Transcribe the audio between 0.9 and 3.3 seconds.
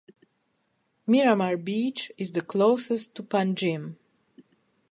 Miramar Beach is the closest to